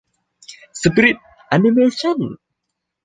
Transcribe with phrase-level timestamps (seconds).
[0.81, 1.17] สปิริต
[1.47, 2.17] แอนิเมชั่น